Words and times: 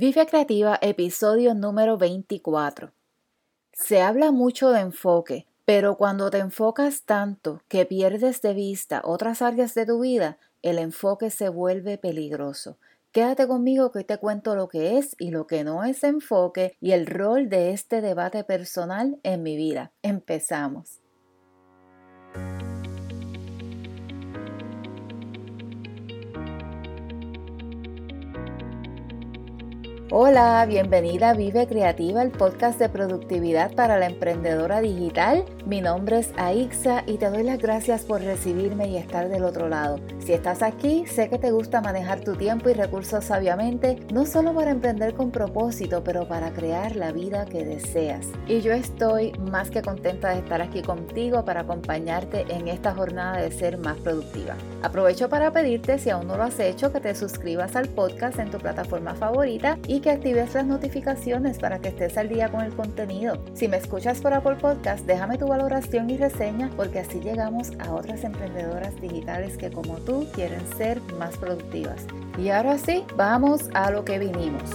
Vive 0.00 0.26
Creativa, 0.26 0.78
episodio 0.80 1.54
número 1.54 1.98
24. 1.98 2.92
Se 3.72 4.00
habla 4.00 4.30
mucho 4.30 4.70
de 4.70 4.78
enfoque, 4.78 5.48
pero 5.64 5.96
cuando 5.96 6.30
te 6.30 6.38
enfocas 6.38 7.02
tanto 7.02 7.62
que 7.66 7.84
pierdes 7.84 8.40
de 8.40 8.54
vista 8.54 9.00
otras 9.02 9.42
áreas 9.42 9.74
de 9.74 9.86
tu 9.86 9.98
vida, 9.98 10.38
el 10.62 10.78
enfoque 10.78 11.30
se 11.30 11.48
vuelve 11.48 11.98
peligroso. 11.98 12.78
Quédate 13.10 13.48
conmigo 13.48 13.90
que 13.90 13.98
hoy 13.98 14.04
te 14.04 14.18
cuento 14.18 14.54
lo 14.54 14.68
que 14.68 14.98
es 14.98 15.16
y 15.18 15.32
lo 15.32 15.48
que 15.48 15.64
no 15.64 15.82
es 15.82 16.04
enfoque 16.04 16.76
y 16.80 16.92
el 16.92 17.04
rol 17.04 17.48
de 17.48 17.72
este 17.72 18.00
debate 18.00 18.44
personal 18.44 19.18
en 19.24 19.42
mi 19.42 19.56
vida. 19.56 19.90
Empezamos. 20.02 21.00
Hola, 30.10 30.64
bienvenida 30.66 31.28
a 31.28 31.34
Vive 31.34 31.66
Creativa, 31.66 32.22
el 32.22 32.30
podcast 32.30 32.78
de 32.78 32.88
productividad 32.88 33.74
para 33.74 33.98
la 33.98 34.06
emprendedora 34.06 34.80
digital. 34.80 35.44
Mi 35.66 35.82
nombre 35.82 36.20
es 36.20 36.32
Aixa 36.38 37.04
y 37.06 37.18
te 37.18 37.28
doy 37.28 37.42
las 37.42 37.58
gracias 37.58 38.06
por 38.06 38.22
recibirme 38.22 38.88
y 38.88 38.96
estar 38.96 39.28
del 39.28 39.44
otro 39.44 39.68
lado. 39.68 40.00
Si 40.28 40.34
estás 40.34 40.62
aquí, 40.62 41.06
sé 41.06 41.30
que 41.30 41.38
te 41.38 41.52
gusta 41.52 41.80
manejar 41.80 42.20
tu 42.20 42.34
tiempo 42.34 42.68
y 42.68 42.74
recursos 42.74 43.24
sabiamente, 43.24 43.96
no 44.12 44.26
solo 44.26 44.52
para 44.52 44.72
emprender 44.72 45.14
con 45.14 45.30
propósito, 45.30 46.04
pero 46.04 46.28
para 46.28 46.50
crear 46.50 46.96
la 46.96 47.12
vida 47.12 47.46
que 47.46 47.64
deseas. 47.64 48.26
Y 48.46 48.60
yo 48.60 48.74
estoy 48.74 49.32
más 49.50 49.70
que 49.70 49.80
contenta 49.80 50.28
de 50.28 50.40
estar 50.40 50.60
aquí 50.60 50.82
contigo 50.82 51.46
para 51.46 51.60
acompañarte 51.60 52.44
en 52.50 52.68
esta 52.68 52.94
jornada 52.94 53.40
de 53.40 53.50
ser 53.50 53.78
más 53.78 53.96
productiva. 54.00 54.54
Aprovecho 54.82 55.30
para 55.30 55.50
pedirte, 55.50 55.98
si 55.98 56.10
aún 56.10 56.26
no 56.26 56.36
lo 56.36 56.42
has 56.42 56.60
hecho, 56.60 56.92
que 56.92 57.00
te 57.00 57.14
suscribas 57.14 57.74
al 57.74 57.88
podcast 57.88 58.38
en 58.38 58.50
tu 58.50 58.58
plataforma 58.58 59.14
favorita 59.14 59.78
y 59.86 60.00
que 60.00 60.10
actives 60.10 60.52
las 60.52 60.66
notificaciones 60.66 61.58
para 61.58 61.78
que 61.78 61.88
estés 61.88 62.18
al 62.18 62.28
día 62.28 62.50
con 62.50 62.60
el 62.60 62.76
contenido. 62.76 63.42
Si 63.54 63.66
me 63.66 63.78
escuchas 63.78 64.20
por 64.20 64.34
Apple 64.34 64.56
Podcast, 64.56 65.06
déjame 65.06 65.38
tu 65.38 65.46
valoración 65.46 66.10
y 66.10 66.18
reseña 66.18 66.70
porque 66.76 66.98
así 66.98 67.18
llegamos 67.18 67.72
a 67.78 67.94
otras 67.94 68.24
emprendedoras 68.24 68.94
digitales 69.00 69.56
que 69.56 69.70
como 69.70 69.96
tú 69.96 70.17
quieren 70.26 70.66
ser 70.76 71.00
más 71.18 71.36
productivas. 71.36 72.06
Y 72.38 72.50
ahora 72.50 72.78
sí, 72.78 73.04
vamos 73.16 73.68
a 73.74 73.90
lo 73.90 74.04
que 74.04 74.18
vinimos. 74.18 74.70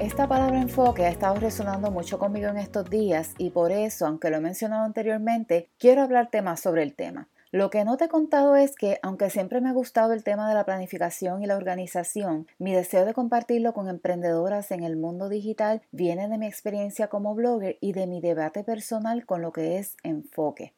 Esta 0.00 0.26
palabra 0.26 0.60
enfoque 0.60 1.04
ha 1.04 1.10
estado 1.10 1.36
resonando 1.36 1.90
mucho 1.90 2.18
conmigo 2.18 2.48
en 2.48 2.56
estos 2.56 2.88
días 2.88 3.34
y 3.36 3.50
por 3.50 3.70
eso, 3.70 4.06
aunque 4.06 4.30
lo 4.30 4.38
he 4.38 4.40
mencionado 4.40 4.84
anteriormente, 4.84 5.68
quiero 5.78 6.02
hablarte 6.02 6.40
más 6.40 6.60
sobre 6.60 6.82
el 6.82 6.94
tema. 6.94 7.28
Lo 7.52 7.68
que 7.68 7.84
no 7.84 7.96
te 7.96 8.04
he 8.04 8.08
contado 8.08 8.54
es 8.54 8.76
que, 8.76 9.00
aunque 9.02 9.28
siempre 9.28 9.60
me 9.60 9.68
ha 9.68 9.72
gustado 9.72 10.12
el 10.12 10.22
tema 10.22 10.48
de 10.48 10.54
la 10.54 10.64
planificación 10.64 11.42
y 11.42 11.46
la 11.46 11.56
organización, 11.56 12.46
mi 12.58 12.72
deseo 12.72 13.04
de 13.04 13.12
compartirlo 13.12 13.74
con 13.74 13.88
emprendedoras 13.88 14.70
en 14.70 14.84
el 14.84 14.96
mundo 14.96 15.28
digital 15.28 15.82
viene 15.90 16.28
de 16.28 16.38
mi 16.38 16.46
experiencia 16.46 17.08
como 17.08 17.34
blogger 17.34 17.76
y 17.80 17.92
de 17.92 18.06
mi 18.06 18.20
debate 18.20 18.62
personal 18.62 19.26
con 19.26 19.42
lo 19.42 19.52
que 19.52 19.78
es 19.78 19.96
enfoque. 20.04 20.74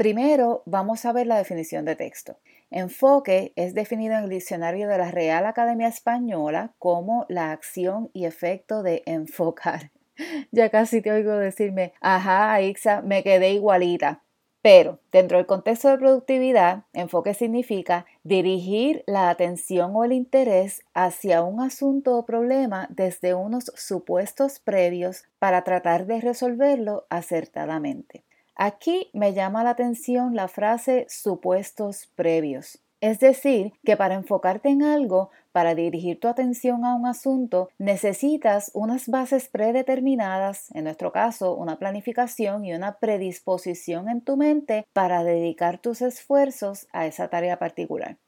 Primero, 0.00 0.62
vamos 0.64 1.04
a 1.04 1.12
ver 1.12 1.26
la 1.26 1.36
definición 1.36 1.84
de 1.84 1.94
texto. 1.94 2.38
Enfoque 2.70 3.52
es 3.54 3.74
definido 3.74 4.14
en 4.14 4.24
el 4.24 4.30
diccionario 4.30 4.88
de 4.88 4.96
la 4.96 5.10
Real 5.10 5.44
Academia 5.44 5.88
Española 5.88 6.72
como 6.78 7.26
la 7.28 7.52
acción 7.52 8.08
y 8.14 8.24
efecto 8.24 8.82
de 8.82 9.02
enfocar. 9.04 9.90
Ya 10.52 10.70
casi 10.70 11.02
te 11.02 11.12
oigo 11.12 11.36
decirme, 11.36 11.92
ajá, 12.00 12.62
Ixa, 12.62 13.02
me 13.02 13.22
quedé 13.22 13.52
igualita. 13.52 14.22
Pero 14.62 15.00
dentro 15.12 15.36
del 15.36 15.46
contexto 15.46 15.88
de 15.88 15.98
productividad, 15.98 16.84
enfoque 16.94 17.34
significa 17.34 18.06
dirigir 18.22 19.04
la 19.06 19.28
atención 19.28 19.92
o 19.94 20.04
el 20.04 20.12
interés 20.12 20.82
hacia 20.94 21.42
un 21.42 21.60
asunto 21.60 22.16
o 22.16 22.24
problema 22.24 22.86
desde 22.88 23.34
unos 23.34 23.70
supuestos 23.76 24.60
previos 24.60 25.24
para 25.38 25.62
tratar 25.62 26.06
de 26.06 26.22
resolverlo 26.22 27.06
acertadamente. 27.10 28.24
Aquí 28.62 29.08
me 29.14 29.32
llama 29.32 29.64
la 29.64 29.70
atención 29.70 30.36
la 30.36 30.46
frase 30.46 31.06
supuestos 31.08 32.10
previos. 32.14 32.78
Es 33.00 33.18
decir, 33.18 33.72
que 33.86 33.96
para 33.96 34.16
enfocarte 34.16 34.68
en 34.68 34.82
algo, 34.82 35.30
para 35.50 35.74
dirigir 35.74 36.20
tu 36.20 36.28
atención 36.28 36.84
a 36.84 36.94
un 36.94 37.06
asunto, 37.06 37.70
necesitas 37.78 38.70
unas 38.74 39.08
bases 39.08 39.48
predeterminadas, 39.48 40.70
en 40.74 40.84
nuestro 40.84 41.10
caso, 41.10 41.54
una 41.54 41.78
planificación 41.78 42.66
y 42.66 42.74
una 42.74 42.98
predisposición 42.98 44.10
en 44.10 44.20
tu 44.20 44.36
mente 44.36 44.86
para 44.92 45.24
dedicar 45.24 45.78
tus 45.78 46.02
esfuerzos 46.02 46.86
a 46.92 47.06
esa 47.06 47.28
tarea 47.28 47.58
particular. 47.58 48.18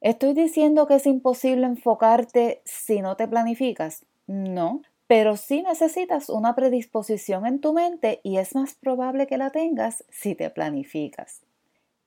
¿Estoy 0.00 0.34
diciendo 0.34 0.86
que 0.86 0.94
es 0.94 1.06
imposible 1.06 1.66
enfocarte 1.66 2.62
si 2.64 3.00
no 3.00 3.16
te 3.16 3.26
planificas? 3.26 4.06
No, 4.28 4.82
pero 5.10 5.36
sí 5.36 5.60
necesitas 5.62 6.28
una 6.28 6.54
predisposición 6.54 7.44
en 7.44 7.60
tu 7.60 7.72
mente 7.72 8.20
y 8.22 8.36
es 8.36 8.54
más 8.54 8.74
probable 8.74 9.26
que 9.26 9.38
la 9.38 9.50
tengas 9.50 10.04
si 10.08 10.36
te 10.36 10.50
planificas. 10.50 11.40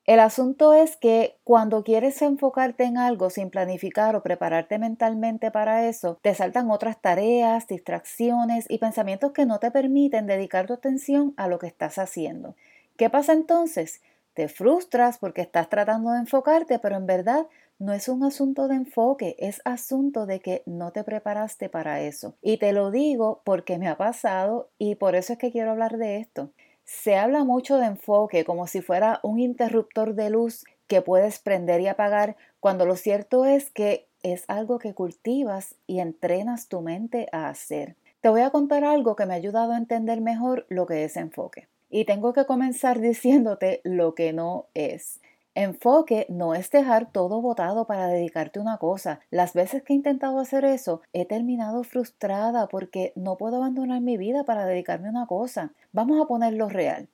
El 0.06 0.22
asunto 0.22 0.72
es 0.72 0.96
que 0.96 1.36
cuando 1.44 1.84
quieres 1.84 2.22
enfocarte 2.22 2.86
en 2.86 2.98
algo 2.98 3.30
sin 3.30 3.50
planificar 3.50 4.16
o 4.16 4.24
prepararte 4.24 4.80
mentalmente 4.80 5.52
para 5.52 5.90
eso, 5.90 6.18
te 6.22 6.34
saltan 6.34 6.72
otras 6.72 7.02
tareas, 7.02 7.68
distracciones 7.68 8.68
y 8.70 8.78
pensamientos 8.78 9.34
que 9.34 9.46
no 9.46 9.60
te 9.60 9.70
permiten 9.70 10.26
dedicar 10.26 10.68
tu 10.68 10.72
atención 10.72 11.34
a 11.36 11.50
lo 11.50 11.60
que 11.60 11.68
estás 11.68 11.98
haciendo. 11.98 12.56
¿Qué 12.96 13.10
pasa 13.10 13.34
entonces? 13.34 14.02
Te 14.34 14.48
frustras 14.48 15.18
porque 15.18 15.42
estás 15.42 15.68
tratando 15.68 16.12
de 16.12 16.20
enfocarte, 16.20 16.80
pero 16.80 16.96
en 16.96 17.06
verdad 17.06 17.48
no 17.84 17.92
es 17.92 18.08
un 18.08 18.24
asunto 18.24 18.70
de 18.70 18.76
enfoque, 18.76 19.36
es 19.40 19.62
asunto 19.66 20.26
de 20.26 20.40
que 20.40 20.64
no 20.66 20.92
te 20.92 21.04
preparaste 21.04 21.68
para 21.68 22.00
eso. 22.00 22.36
Y 22.42 22.56
te 22.56 22.72
lo 22.72 22.92
digo 22.92 23.42
porque 23.44 23.78
me 23.78 23.90
ha 23.90 23.98
pasado 23.98 24.70
y 24.78 24.96
por 24.96 25.16
eso 25.16 25.34
es 25.34 25.40
que 25.40 25.52
quiero 25.52 25.72
hablar 25.72 25.98
de 25.98 26.18
esto. 26.18 26.52
Se 26.86 27.18
habla 27.18 27.44
mucho 27.44 27.78
de 27.78 27.88
enfoque 27.88 28.46
como 28.46 28.68
si 28.68 28.82
fuera 28.82 29.20
un 29.22 29.38
interruptor 29.38 30.16
de 30.16 30.30
luz 30.30 30.64
que 30.88 31.02
puedes 31.02 31.40
prender 31.40 31.82
y 31.82 31.88
apagar, 31.88 32.38
cuando 32.62 32.86
lo 32.86 32.96
cierto 32.96 33.44
es 33.44 33.70
que 33.70 34.08
es 34.22 34.46
algo 34.48 34.80
que 34.80 34.94
cultivas 34.94 35.76
y 35.86 36.00
entrenas 36.00 36.70
tu 36.70 36.82
mente 36.82 37.28
a 37.34 37.50
hacer. 37.50 37.98
Te 38.22 38.30
voy 38.30 38.42
a 38.42 38.52
contar 38.52 38.86
algo 38.86 39.18
que 39.18 39.26
me 39.26 39.34
ha 39.34 39.38
ayudado 39.38 39.74
a 39.74 39.78
entender 39.78 40.22
mejor 40.22 40.66
lo 40.70 40.86
que 40.86 41.04
es 41.04 41.18
enfoque. 41.18 41.68
Y 41.90 42.06
tengo 42.06 42.32
que 42.32 42.46
comenzar 42.46 43.00
diciéndote 43.02 43.82
lo 43.84 44.16
que 44.16 44.32
no 44.32 44.68
es. 44.74 45.20
Enfoque 45.56 46.26
no 46.30 46.56
es 46.56 46.72
dejar 46.72 47.12
todo 47.12 47.40
botado 47.40 47.86
para 47.86 48.08
dedicarte 48.08 48.58
a 48.58 48.62
una 48.64 48.78
cosa. 48.80 49.20
Las 49.30 49.54
veces 49.54 49.84
que 49.84 49.94
he 49.94 49.96
intentado 49.96 50.40
hacer 50.40 50.66
eso, 50.66 51.02
he 51.14 51.26
terminado 51.26 51.84
frustrada 51.84 52.68
porque 52.68 53.14
no 53.16 53.38
puedo 53.38 53.58
abandonar 53.58 54.02
mi 54.02 54.18
vida 54.18 54.46
para 54.46 54.66
dedicarme 54.66 55.10
a 55.10 55.12
una 55.12 55.28
cosa. 55.28 55.74
Vamos 55.92 56.20
a 56.20 56.26
ponerlo 56.26 56.70
real. 56.70 57.08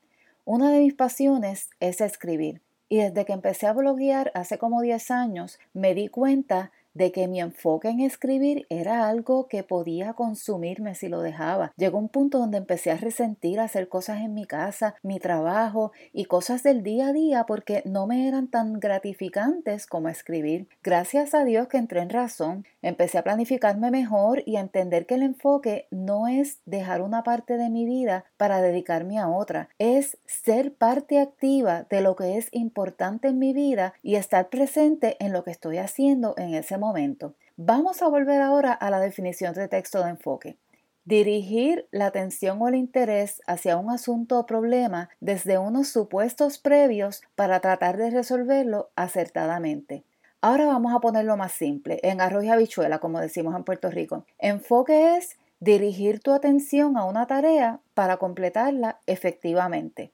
Una 0.46 0.72
de 0.72 0.80
mis 0.80 0.94
pasiones 0.94 1.70
es 1.82 2.00
escribir. 2.00 2.62
Y 2.88 2.98
desde 2.98 3.26
que 3.26 3.34
empecé 3.34 3.68
a 3.68 3.74
bloguear 3.74 4.32
hace 4.34 4.58
como 4.58 4.82
10 4.82 5.12
años, 5.12 5.60
me 5.74 5.94
di 5.94 6.08
cuenta 6.08 6.72
de 7.00 7.14
que 7.14 7.30
mi 7.30 7.40
enfoque 7.40 7.88
en 7.88 8.02
escribir 8.02 8.68
era 8.70 9.08
algo 9.08 9.48
que 9.48 9.64
podía 9.64 10.14
consumirme 10.14 10.96
si 10.96 11.08
lo 11.08 11.22
dejaba. 11.22 11.72
Llegó 11.78 11.98
un 11.98 12.10
punto 12.10 12.40
donde 12.40 12.58
empecé 12.58 12.92
a 12.92 12.98
resentir 12.98 13.62
hacer 13.62 13.88
cosas 13.88 14.20
en 14.20 14.34
mi 14.34 14.44
casa, 14.44 14.96
mi 15.02 15.18
trabajo 15.18 15.94
y 16.12 16.26
cosas 16.26 16.62
del 16.62 16.84
día 16.84 17.08
a 17.08 17.14
día 17.14 17.46
porque 17.46 17.84
no 17.86 18.06
me 18.06 18.28
eran 18.28 18.50
tan 18.50 18.82
gratificantes 18.82 19.88
como 19.88 20.10
escribir. 20.10 20.68
Gracias 20.84 21.34
a 21.34 21.46
Dios 21.46 21.70
que 21.70 21.78
entré 21.78 22.02
en 22.02 22.10
razón, 22.10 22.66
empecé 22.82 23.18
a 23.18 23.24
planificarme 23.24 23.92
mejor 23.92 24.44
y 24.46 24.58
a 24.58 24.60
entender 24.60 25.06
que 25.06 25.16
el 25.16 25.24
enfoque 25.24 25.88
no 25.92 26.28
es 26.28 26.60
dejar 26.66 27.02
una 27.02 27.24
parte 27.24 27.56
de 27.56 27.70
mi 27.70 27.86
vida 27.86 28.26
para 28.36 28.62
dedicarme 28.62 29.20
a 29.20 29.30
otra, 29.30 29.70
es 29.80 30.18
ser 30.26 30.74
parte 30.74 31.18
activa 31.18 31.84
de 31.90 32.02
lo 32.02 32.18
que 32.18 32.38
es 32.38 32.50
importante 32.52 33.30
en 33.30 33.40
mi 33.40 33.54
vida 33.54 33.94
y 34.04 34.16
estar 34.16 34.50
presente 34.50 35.16
en 35.22 35.32
lo 35.32 35.46
que 35.46 35.52
estoy 35.52 35.78
haciendo 35.78 36.34
en 36.38 36.56
ese 36.56 36.78
momento 36.78 36.89
momento. 36.90 37.36
Vamos 37.56 38.02
a 38.02 38.08
volver 38.08 38.42
ahora 38.42 38.74
a 38.74 38.90
la 38.90 39.00
definición 39.00 39.54
de 39.54 39.68
texto 39.68 40.04
de 40.04 40.10
enfoque. 40.10 40.58
Dirigir 41.06 41.88
la 41.92 42.08
atención 42.08 42.60
o 42.62 42.68
el 42.68 42.76
interés 42.76 43.42
hacia 43.46 43.78
un 43.78 43.92
asunto 43.92 44.40
o 44.40 44.46
problema 44.48 45.10
desde 45.20 45.60
unos 45.60 45.90
supuestos 45.90 46.58
previos 46.58 47.22
para 47.36 47.60
tratar 47.60 47.98
de 47.98 48.10
resolverlo 48.10 48.90
acertadamente. 48.96 50.04
Ahora 50.42 50.66
vamos 50.66 50.94
a 50.94 51.00
ponerlo 51.00 51.38
más 51.38 51.52
simple, 51.52 52.00
en 52.02 52.22
arroz 52.22 52.44
y 52.46 52.50
habichuela, 52.50 52.98
como 53.00 53.20
decimos 53.20 53.56
en 53.56 53.64
Puerto 53.64 53.92
Rico. 53.92 54.26
Enfoque 54.40 55.18
es 55.18 55.38
dirigir 55.60 56.22
tu 56.22 56.32
atención 56.32 56.98
a 56.98 57.06
una 57.06 57.28
tarea 57.28 57.82
para 57.94 58.18
completarla 58.18 59.00
efectivamente. 59.06 60.12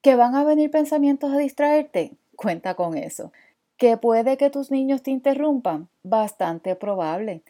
¿Que 0.00 0.16
van 0.16 0.34
a 0.36 0.44
venir 0.44 0.70
pensamientos 0.70 1.32
a 1.32 1.38
distraerte? 1.38 2.16
Cuenta 2.36 2.74
con 2.74 2.96
eso. 2.96 3.32
¿Que 3.76 3.96
puede 3.96 4.36
que 4.36 4.50
tus 4.50 4.70
niños 4.70 5.02
te 5.02 5.10
interrumpan? 5.10 5.88
Bastante 6.04 6.76
probable. 6.76 7.42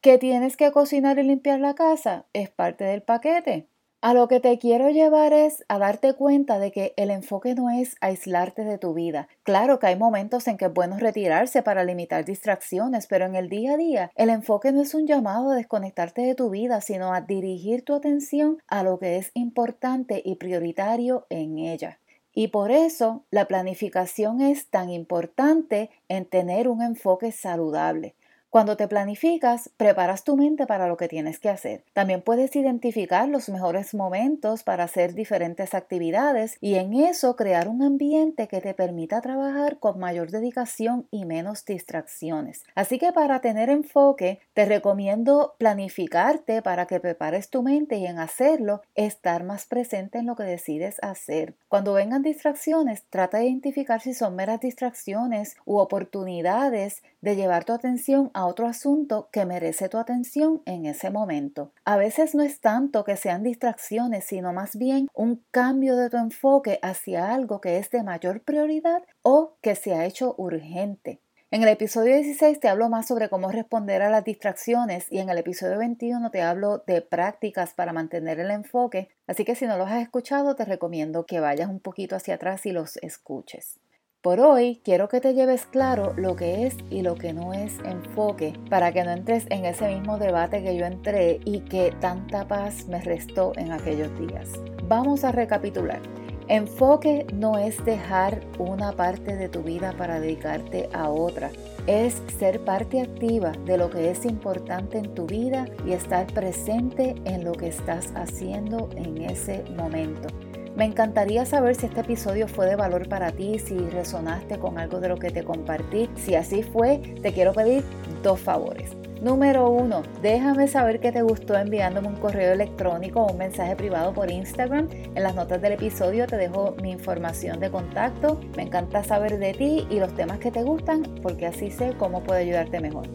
¿Que 0.00 0.16
tienes 0.16 0.56
que 0.56 0.70
cocinar 0.70 1.18
y 1.18 1.24
limpiar 1.24 1.58
la 1.58 1.74
casa? 1.74 2.24
Es 2.32 2.50
parte 2.50 2.84
del 2.84 3.02
paquete. 3.02 3.66
A 4.00 4.14
lo 4.14 4.26
que 4.26 4.40
te 4.40 4.58
quiero 4.58 4.90
llevar 4.90 5.32
es 5.32 5.64
a 5.68 5.78
darte 5.78 6.14
cuenta 6.14 6.58
de 6.58 6.72
que 6.72 6.92
el 6.96 7.10
enfoque 7.10 7.54
no 7.54 7.70
es 7.70 7.94
aislarte 8.00 8.64
de 8.64 8.76
tu 8.76 8.94
vida. 8.94 9.28
Claro 9.44 9.78
que 9.78 9.86
hay 9.86 9.96
momentos 9.96 10.48
en 10.48 10.56
que 10.56 10.64
es 10.64 10.72
bueno 10.72 10.98
retirarse 10.98 11.62
para 11.62 11.84
limitar 11.84 12.24
distracciones, 12.24 13.06
pero 13.06 13.26
en 13.26 13.36
el 13.36 13.48
día 13.48 13.74
a 13.74 13.76
día 13.76 14.10
el 14.16 14.30
enfoque 14.30 14.72
no 14.72 14.82
es 14.82 14.94
un 14.94 15.06
llamado 15.06 15.50
a 15.50 15.54
desconectarte 15.54 16.22
de 16.22 16.34
tu 16.34 16.50
vida, 16.50 16.80
sino 16.80 17.14
a 17.14 17.20
dirigir 17.20 17.84
tu 17.84 17.94
atención 17.94 18.58
a 18.66 18.82
lo 18.82 18.98
que 18.98 19.18
es 19.18 19.30
importante 19.34 20.20
y 20.24 20.34
prioritario 20.34 21.26
en 21.30 21.58
ella. 21.58 22.00
Y 22.34 22.48
por 22.48 22.70
eso 22.70 23.24
la 23.30 23.46
planificación 23.46 24.40
es 24.40 24.68
tan 24.68 24.90
importante 24.90 25.90
en 26.08 26.24
tener 26.24 26.68
un 26.68 26.82
enfoque 26.82 27.30
saludable. 27.30 28.14
Cuando 28.52 28.76
te 28.76 28.86
planificas, 28.86 29.70
preparas 29.78 30.24
tu 30.24 30.36
mente 30.36 30.66
para 30.66 30.86
lo 30.86 30.98
que 30.98 31.08
tienes 31.08 31.38
que 31.38 31.48
hacer. 31.48 31.84
También 31.94 32.20
puedes 32.20 32.54
identificar 32.54 33.26
los 33.26 33.48
mejores 33.48 33.94
momentos 33.94 34.62
para 34.62 34.84
hacer 34.84 35.14
diferentes 35.14 35.72
actividades 35.72 36.58
y 36.60 36.74
en 36.74 36.92
eso 36.92 37.34
crear 37.34 37.66
un 37.66 37.82
ambiente 37.82 38.48
que 38.48 38.60
te 38.60 38.74
permita 38.74 39.22
trabajar 39.22 39.78
con 39.78 39.98
mayor 39.98 40.30
dedicación 40.30 41.08
y 41.10 41.24
menos 41.24 41.64
distracciones. 41.64 42.64
Así 42.74 42.98
que 42.98 43.10
para 43.10 43.40
tener 43.40 43.70
enfoque, 43.70 44.40
te 44.52 44.66
recomiendo 44.66 45.54
planificarte 45.56 46.60
para 46.60 46.84
que 46.84 47.00
prepares 47.00 47.48
tu 47.48 47.62
mente 47.62 47.96
y 47.96 48.04
en 48.04 48.18
hacerlo 48.18 48.82
estar 48.94 49.44
más 49.44 49.64
presente 49.64 50.18
en 50.18 50.26
lo 50.26 50.36
que 50.36 50.42
decides 50.42 50.98
hacer. 51.02 51.54
Cuando 51.68 51.94
vengan 51.94 52.20
distracciones, 52.20 53.04
trata 53.08 53.38
de 53.38 53.46
identificar 53.46 54.02
si 54.02 54.12
son 54.12 54.36
meras 54.36 54.60
distracciones 54.60 55.56
u 55.64 55.78
oportunidades 55.78 57.02
de 57.22 57.34
llevar 57.34 57.64
tu 57.64 57.72
atención 57.72 58.30
a 58.34 58.41
otro 58.46 58.66
asunto 58.66 59.28
que 59.32 59.46
merece 59.46 59.88
tu 59.88 59.98
atención 59.98 60.62
en 60.66 60.86
ese 60.86 61.10
momento. 61.10 61.72
A 61.84 61.96
veces 61.96 62.34
no 62.34 62.42
es 62.42 62.60
tanto 62.60 63.04
que 63.04 63.16
sean 63.16 63.42
distracciones, 63.42 64.24
sino 64.24 64.52
más 64.52 64.76
bien 64.76 65.08
un 65.14 65.44
cambio 65.50 65.96
de 65.96 66.10
tu 66.10 66.16
enfoque 66.16 66.78
hacia 66.82 67.32
algo 67.32 67.60
que 67.60 67.78
es 67.78 67.90
de 67.90 68.02
mayor 68.02 68.42
prioridad 68.42 69.02
o 69.22 69.56
que 69.60 69.74
se 69.74 69.94
ha 69.94 70.04
hecho 70.04 70.34
urgente. 70.38 71.20
En 71.52 71.62
el 71.62 71.68
episodio 71.68 72.14
16 72.14 72.60
te 72.60 72.68
hablo 72.68 72.88
más 72.88 73.06
sobre 73.06 73.28
cómo 73.28 73.52
responder 73.52 74.00
a 74.00 74.08
las 74.08 74.24
distracciones 74.24 75.12
y 75.12 75.18
en 75.18 75.28
el 75.28 75.36
episodio 75.36 75.76
21 75.76 76.30
te 76.30 76.40
hablo 76.40 76.78
de 76.86 77.02
prácticas 77.02 77.74
para 77.74 77.92
mantener 77.92 78.40
el 78.40 78.50
enfoque, 78.50 79.10
así 79.26 79.44
que 79.44 79.54
si 79.54 79.66
no 79.66 79.76
los 79.76 79.90
has 79.90 80.00
escuchado 80.00 80.56
te 80.56 80.64
recomiendo 80.64 81.26
que 81.26 81.40
vayas 81.40 81.68
un 81.68 81.78
poquito 81.78 82.16
hacia 82.16 82.36
atrás 82.36 82.64
y 82.64 82.72
los 82.72 82.96
escuches. 82.96 83.80
Por 84.22 84.38
hoy 84.38 84.80
quiero 84.84 85.08
que 85.08 85.20
te 85.20 85.34
lleves 85.34 85.66
claro 85.66 86.12
lo 86.16 86.36
que 86.36 86.64
es 86.64 86.76
y 86.90 87.02
lo 87.02 87.16
que 87.16 87.32
no 87.32 87.52
es 87.52 87.80
enfoque 87.84 88.52
para 88.70 88.92
que 88.92 89.02
no 89.02 89.10
entres 89.10 89.46
en 89.50 89.64
ese 89.64 89.88
mismo 89.88 90.16
debate 90.16 90.62
que 90.62 90.76
yo 90.76 90.86
entré 90.86 91.40
y 91.44 91.58
que 91.62 91.92
tanta 92.00 92.46
paz 92.46 92.86
me 92.86 93.00
restó 93.00 93.50
en 93.56 93.72
aquellos 93.72 94.16
días. 94.20 94.48
Vamos 94.86 95.24
a 95.24 95.32
recapitular. 95.32 96.00
Enfoque 96.46 97.26
no 97.34 97.58
es 97.58 97.84
dejar 97.84 98.42
una 98.60 98.92
parte 98.92 99.34
de 99.34 99.48
tu 99.48 99.64
vida 99.64 99.92
para 99.98 100.20
dedicarte 100.20 100.88
a 100.92 101.08
otra. 101.08 101.50
Es 101.88 102.22
ser 102.38 102.64
parte 102.64 103.00
activa 103.00 103.50
de 103.66 103.76
lo 103.76 103.90
que 103.90 104.08
es 104.12 104.24
importante 104.24 104.98
en 104.98 105.16
tu 105.16 105.26
vida 105.26 105.66
y 105.84 105.94
estar 105.94 106.28
presente 106.28 107.16
en 107.24 107.42
lo 107.42 107.54
que 107.54 107.66
estás 107.66 108.12
haciendo 108.14 108.88
en 108.94 109.20
ese 109.22 109.64
momento. 109.76 110.28
Me 110.74 110.86
encantaría 110.86 111.44
saber 111.44 111.74
si 111.74 111.86
este 111.86 112.00
episodio 112.00 112.48
fue 112.48 112.66
de 112.66 112.76
valor 112.76 113.06
para 113.08 113.30
ti, 113.30 113.58
si 113.58 113.76
resonaste 113.76 114.58
con 114.58 114.78
algo 114.78 115.00
de 115.00 115.08
lo 115.08 115.18
que 115.18 115.30
te 115.30 115.44
compartí. 115.44 116.08
Si 116.16 116.34
así 116.34 116.62
fue, 116.62 116.98
te 117.20 117.32
quiero 117.32 117.52
pedir 117.52 117.84
dos 118.22 118.40
favores. 118.40 118.90
Número 119.20 119.70
uno, 119.70 120.02
déjame 120.22 120.66
saber 120.66 120.98
que 120.98 121.12
te 121.12 121.22
gustó 121.22 121.56
enviándome 121.56 122.08
un 122.08 122.16
correo 122.16 122.54
electrónico 122.54 123.20
o 123.20 123.32
un 123.32 123.38
mensaje 123.38 123.76
privado 123.76 124.12
por 124.14 124.30
Instagram. 124.30 124.88
En 125.14 125.22
las 125.22 125.34
notas 125.34 125.60
del 125.60 125.74
episodio 125.74 126.26
te 126.26 126.36
dejo 126.36 126.74
mi 126.82 126.90
información 126.90 127.60
de 127.60 127.70
contacto. 127.70 128.40
Me 128.56 128.62
encanta 128.62 129.04
saber 129.04 129.38
de 129.38 129.52
ti 129.52 129.86
y 129.90 130.00
los 130.00 130.14
temas 130.14 130.38
que 130.38 130.50
te 130.50 130.62
gustan 130.62 131.02
porque 131.22 131.46
así 131.46 131.70
sé 131.70 131.92
cómo 131.98 132.22
puedo 132.22 132.40
ayudarte 132.40 132.80
mejor. 132.80 133.06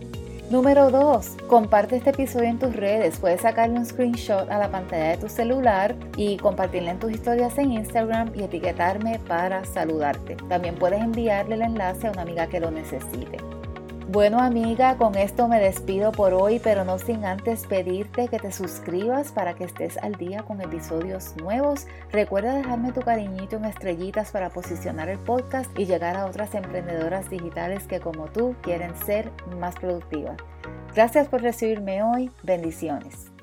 Número 0.50 0.90
2. 0.90 1.44
Comparte 1.50 1.98
este 1.98 2.12
episodio 2.12 2.48
en 2.48 2.58
tus 2.58 2.74
redes. 2.74 3.20
Puedes 3.20 3.42
sacarle 3.42 3.78
un 3.80 3.86
screenshot 3.86 4.50
a 4.50 4.58
la 4.58 4.72
pantalla 4.72 5.10
de 5.10 5.18
tu 5.18 5.28
celular 5.28 5.94
y 6.16 6.38
compartirle 6.38 6.92
en 6.92 7.00
tus 7.00 7.12
historias 7.12 7.58
en 7.58 7.74
Instagram 7.74 8.32
y 8.34 8.44
etiquetarme 8.44 9.20
para 9.28 9.66
saludarte. 9.66 10.38
También 10.48 10.76
puedes 10.76 11.02
enviarle 11.02 11.56
el 11.56 11.64
enlace 11.64 12.08
a 12.08 12.12
una 12.12 12.22
amiga 12.22 12.48
que 12.48 12.62
lo 12.62 12.72
necesite. 12.72 13.40
Bueno 14.10 14.40
amiga, 14.40 14.96
con 14.96 15.16
esto 15.16 15.50
me 15.50 15.60
despido 15.60 16.14
por 16.14 16.34
hoy, 16.34 16.60
pero 16.64 16.86
no 16.86 16.98
sin 16.98 17.26
antes 17.26 17.68
pedirte 17.68 18.30
que 18.30 18.40
te 18.40 18.54
suscribas 18.54 19.34
para 19.34 19.54
que 19.54 19.66
estés 19.66 19.98
al 19.98 20.14
día 20.14 20.44
con 20.44 20.62
episodios 20.62 21.36
nuevos. 21.36 21.88
Recuerda 22.14 22.56
dejarme 22.56 22.94
tu 22.94 23.02
cariñito 23.02 23.58
en 23.58 23.66
estrellitas 23.66 24.32
para 24.32 24.50
posicionar 24.50 25.10
el 25.10 25.20
podcast 25.20 25.78
y 25.78 25.88
llegar 25.88 26.16
a 26.16 26.26
otras 26.26 26.56
emprendedoras 26.56 27.30
digitales 27.30 27.86
que 27.86 28.00
como 28.00 28.28
tú 28.28 28.56
quieren 28.62 28.96
ser 29.06 29.30
más 29.60 29.76
productivas. 29.76 30.38
Gracias 30.96 31.28
por 31.28 31.42
recibirme 31.42 32.02
hoy. 32.02 32.32
Bendiciones. 32.44 33.37